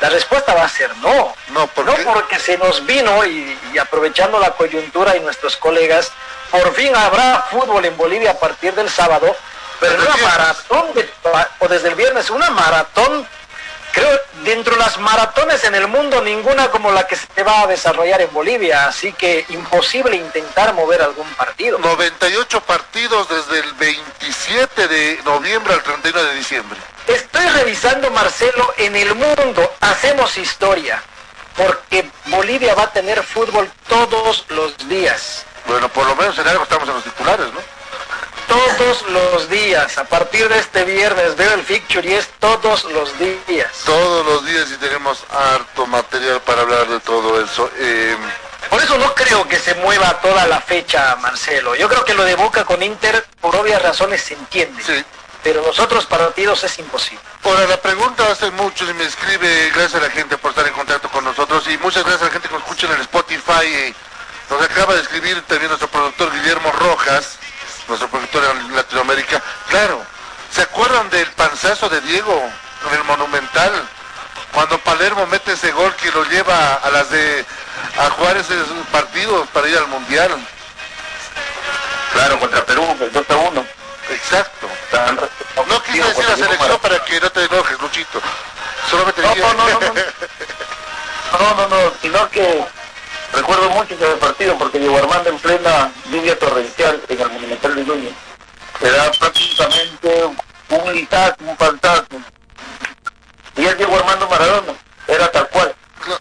[0.00, 1.34] la respuesta va a ser no.
[1.50, 6.10] No, porque se nos vino y, y aprovechando la coyuntura y nuestros colegas,
[6.50, 9.34] por fin habrá fútbol en Bolivia a partir del sábado,
[9.80, 10.86] pero una maratón,
[11.58, 13.26] o desde el viernes, una maratón
[13.94, 17.66] creo, dentro de las maratones en el mundo, ninguna como la que se va a
[17.66, 21.78] desarrollar en Bolivia, así que imposible intentar mover algún partido.
[21.78, 26.78] 98 partidos desde el 27 de noviembre al 31 de diciembre.
[27.06, 31.02] Estoy revisando, Marcelo, en el mundo hacemos historia,
[31.56, 35.44] porque Bolivia va a tener fútbol todos los días.
[35.66, 37.73] Bueno, por lo menos en algo estamos en los titulares, ¿no?
[38.46, 39.98] Todos los días.
[39.98, 43.12] A partir de este viernes veo el fixture y es todos los
[43.46, 43.70] días.
[43.84, 47.70] Todos los días y tenemos harto material para hablar de todo eso.
[47.78, 48.16] Eh,
[48.70, 51.74] por eso no creo que se mueva toda la fecha, Marcelo.
[51.74, 54.82] Yo creo que lo de Boca con Inter, por obvias razones, se entiende.
[54.82, 55.04] Sí.
[55.42, 57.22] Pero los otros partidos es imposible.
[57.44, 60.72] Ahora, la pregunta hace mucho y me escribe, gracias a la gente por estar en
[60.72, 63.94] contacto con nosotros y muchas gracias a la gente que nos escucha en el Spotify.
[64.48, 67.38] Nos acaba de escribir también nuestro productor Guillermo Rojas
[67.88, 69.42] nuestro productor en Latinoamérica.
[69.68, 70.02] Claro,
[70.50, 72.50] ¿se acuerdan del panzazo de Diego
[72.88, 73.72] en el Monumental?
[74.52, 77.44] Cuando Palermo mete ese gol que lo lleva a las de
[77.98, 80.30] a jugar esos partidos para ir al Mundial.
[82.12, 83.66] Claro, contra Perú, el 2 a 1.
[84.10, 84.68] Exacto.
[85.68, 88.20] No quise decir la selección para que no te enojes, Luchito.
[88.90, 89.80] Solamente no, no, no, no,
[91.40, 92.64] no, no, no, sino que
[93.34, 97.84] Recuerdo mucho ese partido porque Diego Armando en plena lluvia torrencial en el Monumental de
[97.84, 98.12] Núñez.
[98.80, 100.36] Era prácticamente
[100.68, 102.24] un litazo, un fantasma.
[103.56, 104.72] Y es Diego Armando Maradona,
[105.08, 105.74] era tal cual.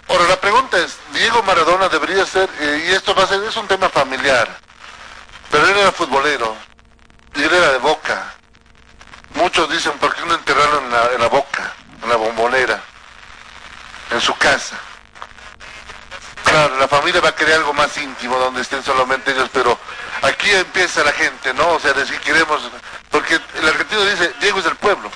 [0.07, 3.55] Ahora la pregunta es, Diego Maradona debería ser, eh, y esto va a ser, es
[3.57, 4.47] un tema familiar,
[5.51, 6.55] pero él era futbolero,
[7.35, 8.33] y él era de boca.
[9.35, 12.81] Muchos dicen, ¿por qué no enterraron en la, en la boca, en la bombonera,
[14.11, 14.79] en su casa?
[16.53, 19.75] Claro, la familia va a querer algo más íntimo donde estén solamente ellos, pero
[20.21, 21.67] aquí empieza la gente, ¿no?
[21.69, 22.61] O sea, decir queremos,
[23.09, 25.09] porque el argentino dice, Diego es del pueblo,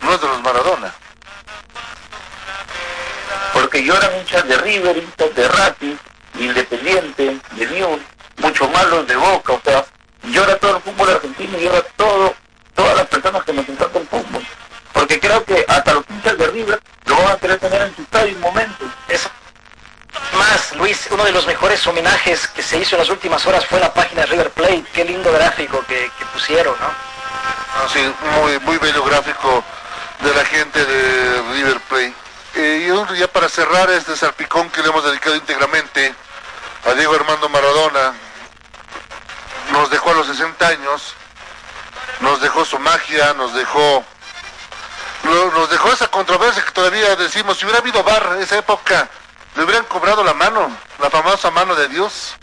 [0.00, 0.94] no es de los Maradona.
[3.52, 5.98] Porque yo era hinchas de River, hinchas de Rati,
[6.38, 8.00] Independiente, de News,
[8.36, 9.84] mucho más los de Boca, o sea,
[10.22, 12.32] yo era todo el fútbol argentino, yo era todo,
[12.76, 14.46] todas las personas que nos encantan el fútbol.
[14.92, 18.02] Porque creo que hasta los hinchas de River lo van a querer tener en su
[18.02, 18.84] estadio un momento.
[19.08, 19.28] Eso
[20.80, 23.92] Luis, uno de los mejores homenajes que se hizo en las últimas horas fue la
[23.92, 24.82] página River Plate.
[24.94, 26.86] Qué lindo gráfico que, pusieron, ¿no?
[26.86, 28.00] Ah, sí,
[28.64, 29.62] muy, bello gráfico
[30.20, 32.14] de la gente de River Plate.
[32.54, 36.14] Eh, y ya para cerrar este salpicón que le hemos dedicado íntegramente
[36.86, 38.14] a Diego Armando Maradona,
[39.72, 41.14] nos dejó a los 60 años,
[42.20, 44.02] nos dejó su magia, nos dejó
[45.24, 49.10] nos dejó esa controversia que todavía decimos, si hubiera habido bar esa época,
[49.56, 52.36] le hubieran cobrado la mano, la famosa mano de Dios.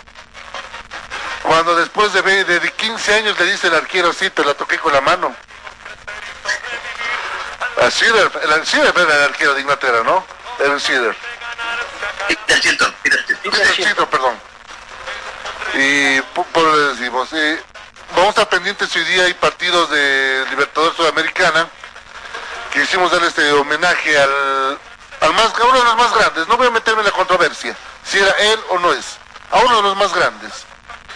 [1.43, 4.91] Cuando después de, de 15 años le dice el arquero, sí, te la toqué con
[4.91, 5.35] la mano.
[7.81, 10.25] El Cider, el era el arquero de Inglaterra, ¿no?
[10.59, 11.15] El Cider.
[12.27, 13.25] Peter Chilton, Peter
[13.73, 14.07] Chilton.
[14.07, 14.35] perdón.
[15.75, 17.29] Y por, lo decimos,
[18.11, 21.69] vamos a estar pendientes hoy día hay partidos de Libertadores Sudamericana.
[22.73, 24.79] Quisimos darle este homenaje al,
[25.21, 27.75] al más, a uno de los más grandes, no voy a meterme en la controversia,
[28.03, 29.17] si era él o no es,
[29.51, 30.65] a uno de los más grandes,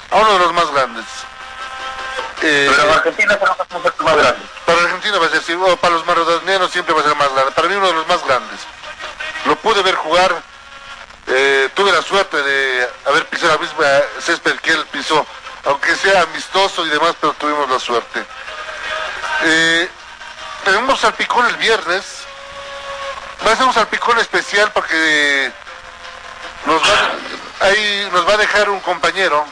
[0.10, 1.06] a uno de los más grandes.
[2.44, 4.42] Eh, Pero Argentina para más grande.
[4.66, 7.52] Para Argentina va a ser, o para los maradonianos siempre va a ser más grande,
[7.52, 8.60] para mí uno de los más grandes.
[9.46, 10.42] Lo pude ver jugar,
[11.28, 13.86] eh, tuve la suerte de haber pisado la misma
[14.20, 15.26] césped que él pisó,
[15.66, 18.26] aunque sea amistoso y demás, pero tuvimos la suerte.
[19.44, 19.90] Eh,
[20.64, 22.21] tenemos al picón el viernes,
[23.46, 25.52] va a ser un salpicón especial porque
[26.66, 27.12] nos va,
[27.68, 29.46] ahí nos va a dejar un compañero,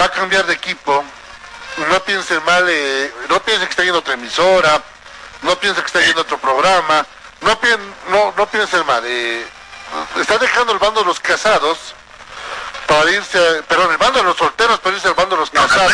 [0.00, 1.04] va a cambiar de equipo,
[1.76, 4.82] no piensen mal, eh, no piensen que está yendo otra emisora,
[5.42, 7.06] no piensen que está yendo otro programa,
[7.40, 7.58] no,
[8.08, 9.46] no, no piensen mal, eh,
[10.16, 11.94] está dejando el bando de los casados
[12.86, 15.92] para irse, perdón, el bando de los solteros para irse al bando de los casados.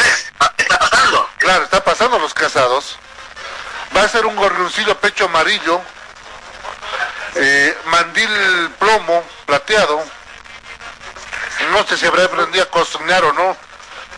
[0.57, 1.29] Está pasando.
[1.39, 2.99] Claro, está pasando los casados.
[3.97, 5.81] Va a ser un gorrioncillo pecho amarillo,
[7.35, 10.03] eh, mandil plomo, plateado.
[11.73, 13.57] No sé si habrá aprendido a cocinar o no.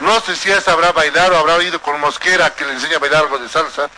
[0.01, 3.01] No sé si ya sabrá bailar o habrá ido con Mosquera que le enseña a
[3.01, 3.89] bailar algo de salsa.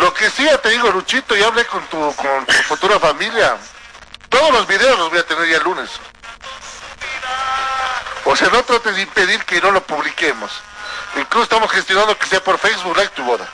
[0.00, 3.56] Lo que sí ya te digo, Luchito, ya hablé con tu, con tu futura familia.
[4.28, 5.90] Todos los videos los voy a tener ya el lunes.
[8.24, 10.50] O sea, no trates de impedir que no lo publiquemos.
[11.16, 13.48] Incluso estamos gestionando que sea por Facebook Live tu boda.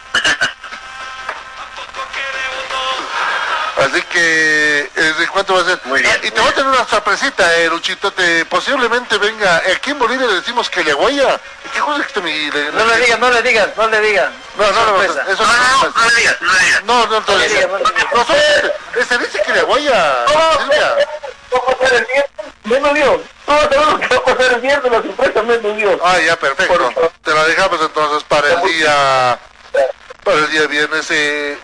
[3.90, 5.80] Así que, eh, ¿de cuánto va a ser?
[5.84, 8.12] Muy bien, Ah, y te voy a tener una sorpresita, eh, Luchito.
[8.12, 9.56] Te, posiblemente venga.
[9.74, 11.40] Aquí en Bolivia le decimos que le guaya.
[11.72, 14.30] ¿Qué cosa que mi, le- No le digas, no le digas, no le digas.
[14.56, 16.84] No, no, no, eso No, no, no, no le digas, no le digas.
[16.84, 17.68] no, no, no, le digas,
[18.14, 20.26] no eh, se dice que le guaya,
[20.58, 20.96] Silvia.
[21.52, 22.30] va a pasar el viernes,
[22.64, 23.20] menos Dios.
[23.46, 26.00] Todos sabemos que va pasar el viernes, la sorpresa menos Dios.
[26.04, 26.92] Ah, ya, perfecto.
[27.24, 29.38] Te la dejamos entonces para el día,
[30.24, 31.06] para el día viernes.
[31.10, 31.58] Eh,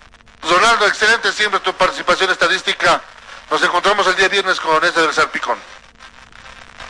[0.48, 3.02] Ronaldo, excelente siempre tu participación estadística.
[3.50, 5.58] Nos encontramos el día viernes con este del Salpicón.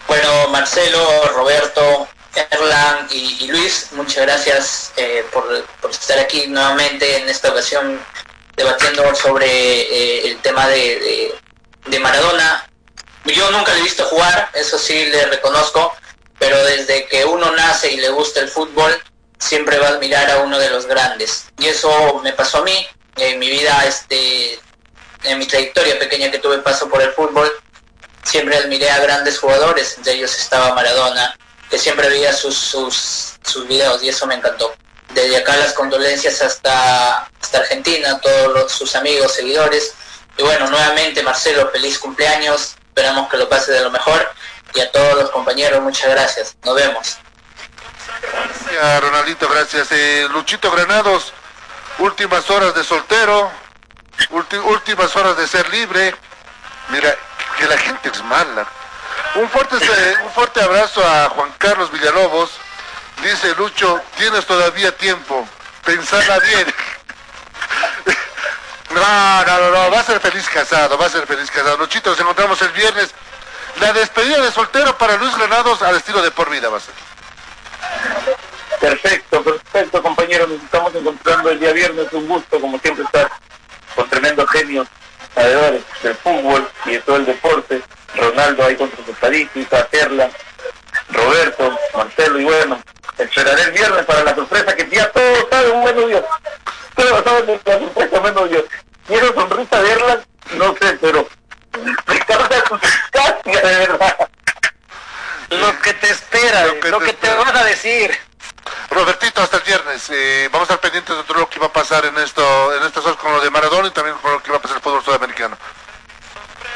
[0.09, 2.09] Bueno, Marcelo, Roberto,
[2.51, 8.01] Erlan y, Luis, muchas gracias eh, por, por estar aquí nuevamente en esta ocasión
[8.57, 11.35] debatiendo sobre eh, el tema de, de-
[11.87, 12.69] de Maradona.
[13.25, 15.95] Yo nunca le he visto jugar, eso sí le reconozco,
[16.39, 18.97] pero desde que uno nace y le gusta el fútbol,
[19.39, 21.47] siempre va a admirar a uno de los grandes.
[21.59, 24.59] Y eso me pasó a mí, en mi vida, este,
[25.25, 27.51] en mi trayectoria pequeña que tuve paso por el fútbol,
[28.23, 31.37] siempre admiré a grandes jugadores, entre ellos estaba Maradona,
[31.71, 34.75] que siempre veía sus, sus, sus videos y eso me encantó.
[35.11, 39.95] Desde acá las condolencias hasta, hasta Argentina, todos sus amigos, seguidores.
[40.37, 44.29] Y bueno, nuevamente Marcelo, feliz cumpleaños, esperamos que lo pase de lo mejor.
[44.75, 46.57] Y a todos los compañeros, muchas gracias.
[46.65, 47.17] Nos vemos.
[48.21, 49.89] Gracias, Ronaldito, gracias.
[49.93, 51.33] Eh, Luchito Granados,
[51.99, 53.51] últimas horas de soltero,
[54.31, 56.15] ulti- últimas horas de ser libre.
[56.89, 57.15] Mira,
[57.59, 58.67] que la gente es mala.
[59.37, 59.77] Un fuerte,
[60.25, 62.51] un fuerte abrazo a Juan Carlos Villalobos.
[63.23, 65.47] Dice Lucho, tienes todavía tiempo.
[65.85, 66.75] Pensarla bien.
[68.89, 71.77] No, no, no, no, va a ser feliz casado, va a ser feliz casado.
[71.77, 73.11] Luchito, nos encontramos el viernes.
[73.81, 76.95] La despedida de soltero para Luis Granados al estilo de por vida va a ser.
[78.87, 80.47] Perfecto, perfecto, compañero.
[80.47, 82.07] Nos estamos encontrando el día viernes.
[82.13, 83.29] Un gusto, como siempre, estar
[83.97, 84.87] con tremendos genios,
[85.35, 87.83] sabedores del fútbol y de todo el deporte.
[88.15, 90.31] Ronaldo ahí con sus estadísticas, Perla,
[91.11, 92.81] Roberto, Marcelo y bueno.
[93.19, 96.25] Esperaré el viernes para la sorpresa que ya todos saben, menos Dios.
[96.95, 98.65] Todos saben la sorpresa, menos Dios.
[99.09, 101.29] Quiero sonrisa de Erlan, no sé, pero
[101.83, 101.93] me
[102.69, 104.29] sustancia, de verdad.
[105.51, 107.45] Lo que te espera, Lo lo que que, te te espera.
[107.45, 108.17] van a decir.
[108.97, 110.09] Robertito, hasta el viernes.
[110.09, 112.83] Eh, vamos a estar pendientes de todo lo que va a pasar en esto, en
[112.83, 114.83] estas horas con lo de Maradona y también con lo que va a pasar el
[114.83, 115.59] fútbol sudamericano.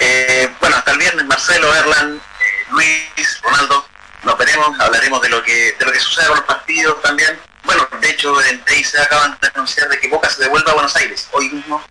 [0.00, 3.86] Eh, bueno, hasta el viernes, Marcelo, Erlan, eh, Luis, Ronaldo,
[4.24, 7.40] nos veremos, hablaremos de lo que de lo que sucede con los partidos también.
[7.64, 10.94] Bueno, de hecho, en se acaban de anunciar de que Boca se devuelve a Buenos
[10.96, 11.82] Aires hoy mismo.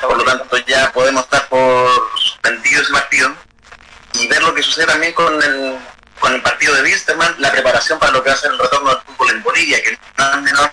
[0.00, 3.34] Por lo tanto, ya podemos estar por suspendido ese partido
[4.14, 5.78] y ver lo que sucede también con el,
[6.20, 8.90] con el partido de Wilstermann, la preparación para lo que va a ser el retorno
[8.90, 10.70] del fútbol en Bolivia, que no es menor.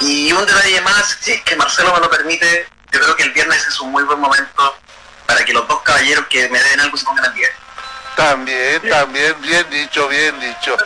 [0.00, 3.32] Y un detalle más, si es que Marcelo me lo permite, yo creo que el
[3.32, 4.78] viernes es un muy buen momento
[5.26, 7.48] para que los dos caballeros que me den algo se pongan al día.
[8.16, 10.76] También, también, bien dicho, bien dicho.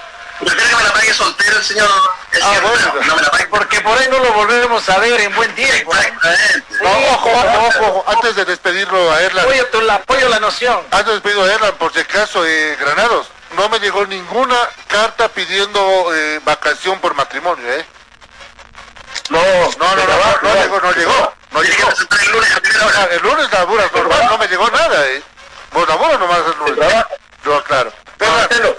[0.41, 1.89] Prefiero que me la pague soltero el señor.
[2.33, 2.95] el Ah, señor, bueno.
[2.95, 5.55] no, no me la pague Porque por ahí no lo volvemos a ver en buen
[5.55, 5.95] tiempo.
[5.95, 5.99] ¿eh?
[6.01, 6.65] Exactamente.
[6.83, 10.81] No, ojo, ojo, ojo, ojo, antes de despedirlo a Erlan, Apoyo, tu- apoyo la noción.
[10.91, 14.57] antes de despedirlo a Erlan, por si acaso, eh, Granados, no me llegó ninguna
[14.89, 17.85] carta pidiendo eh, vacación por matrimonio, ¿eh?
[19.31, 21.89] No, No, no, no, no, no llegó, no llegó, no llegó.
[21.89, 23.15] el lunes a primera O sea, hora.
[23.15, 23.49] el lunes
[23.93, 25.23] normal, no me llegó nada, ¿eh?
[25.73, 26.77] Vos laburas nomás el lunes.
[26.89, 27.15] trabajo.
[27.45, 27.93] No, claro.
[28.19, 28.77] Erlan, Marcelo,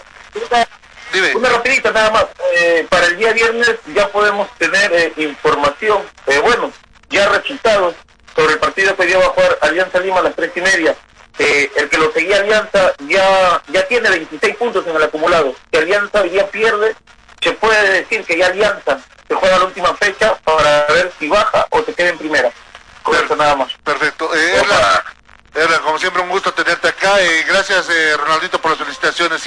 [0.49, 0.67] una,
[1.13, 1.35] dime.
[1.35, 2.25] una rapidita nada más.
[2.55, 6.71] Eh, para el día viernes ya podemos tener eh, información, eh, bueno,
[7.09, 7.95] ya resultados
[8.35, 10.95] sobre el partido que va a jugar Alianza Lima a las tres y media.
[11.37, 15.53] Eh, el que lo seguía Alianza ya ya tiene 26 puntos en el acumulado.
[15.71, 16.95] Si Alianza día pierde,
[17.41, 21.67] se puede decir que ya Alianza se juega la última fecha para ver si baja
[21.69, 22.51] o se queda en primera.
[23.03, 23.71] Con eso nada más.
[23.83, 24.33] Perfecto.
[24.33, 25.01] Erlan,
[25.53, 27.15] Erlan, como siempre, un gusto tenerte acá.
[27.47, 29.45] Gracias, eh, Ronaldito, por las felicitaciones.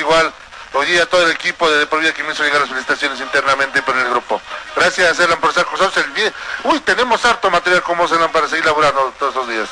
[0.89, 3.83] Hoy día todo el equipo de Por Vida que me hizo llegar las felicitaciones internamente
[3.83, 4.41] por el grupo.
[4.75, 6.03] Gracias, Erlan, por estar con nosotros.
[6.03, 6.33] El bien.
[6.65, 9.69] Uy, tenemos harto material como Erlan para seguir laburando todos estos días.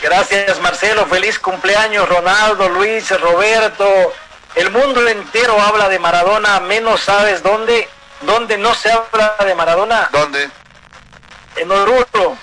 [0.00, 4.14] Gracias Marcelo, feliz cumpleaños Ronaldo, Luis, Roberto,
[4.54, 7.86] El mundo entero habla de Maradona, menos sabes dónde,
[8.22, 10.08] dónde no se habla de Maradona.
[10.12, 10.48] ¿Dónde?
[11.56, 12.37] En Oruro.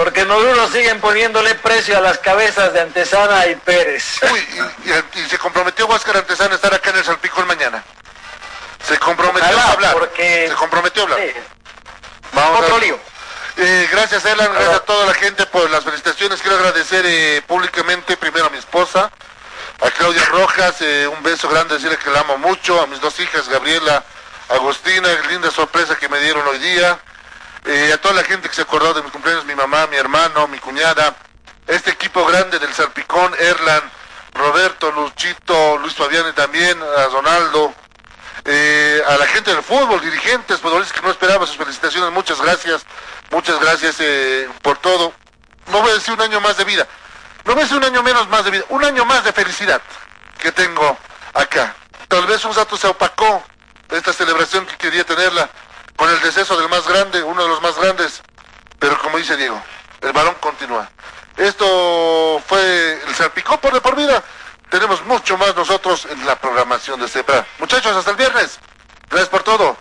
[0.00, 4.02] Porque Oruro siguen poniéndole precio a las cabezas de Antesana y Pérez.
[4.32, 4.38] Uy,
[4.86, 7.84] y, y- y se comprometió Huáscar Antesana a estar acá en el Salpicón mañana.
[8.88, 9.92] Se comprometió Ojalá, a hablar.
[9.92, 11.18] porque- Se comprometió a hablar.
[11.20, 11.32] Sí,
[12.32, 12.98] Vamos otro lío.
[13.58, 16.40] Eh, gracias, Elan, gracias a toda la gente por las felicitaciones.
[16.40, 19.10] Quiero agradecer eh, públicamente primero a mi esposa,
[19.82, 23.20] a Claudia Rojas, eh, un beso grande, decirle que la amo mucho, a mis dos
[23.20, 24.02] hijas, Gabriela,
[24.48, 26.98] Agustina, linda sorpresa que me dieron hoy día,
[27.66, 30.48] eh, a toda la gente que se acordó de mi cumpleaños, mi mamá, mi hermano,
[30.48, 31.14] mi cuñada,
[31.66, 33.82] este equipo grande del Salpicón, Erlan,
[34.34, 37.74] Roberto, Luchito, Luis Fabiani también, a Ronaldo,
[38.44, 42.84] eh, a la gente del fútbol, dirigentes, futbolistas que no esperaba sus felicitaciones, muchas gracias,
[43.30, 45.12] muchas gracias eh, por todo.
[45.70, 46.86] No voy a decir un año más de vida,
[47.44, 49.80] no voy a decir un año menos más de vida, un año más de felicidad
[50.38, 50.96] que tengo
[51.34, 51.74] acá.
[52.08, 53.44] Tal vez un rato se opacó
[53.90, 55.48] esta celebración que quería tenerla
[56.00, 58.22] con el deceso del más grande, uno de los más grandes,
[58.78, 59.62] pero como dice Diego,
[60.00, 60.88] el balón continúa.
[61.36, 64.22] Esto fue el salpicón por de por vida.
[64.70, 67.44] Tenemos mucho más nosotros en la programación de CEPRA.
[67.58, 68.58] Muchachos, hasta el viernes.
[69.10, 69.76] Gracias por todo.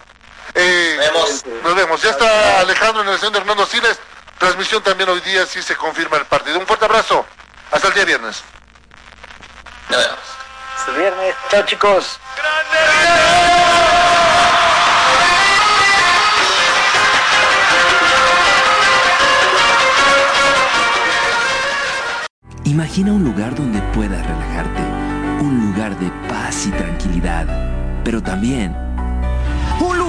[0.56, 1.46] Eh, Nos vemos.
[1.64, 2.02] Nos vemos.
[2.02, 3.98] Ya está Alejandro en el centro Hernando Siles.
[4.40, 6.60] Transmisión también hoy día, sí se confirma el partido.
[6.60, 7.26] Un fuerte abrazo.
[7.72, 8.44] Hasta el día viernes.
[9.88, 10.20] Nos vemos.
[10.78, 11.36] Hasta el viernes.
[11.50, 12.20] Chao chicos.
[22.70, 27.48] Imagina un lugar donde puedas relajarte, un lugar de paz y tranquilidad,
[28.04, 28.76] pero también
[29.82, 30.09] un lugar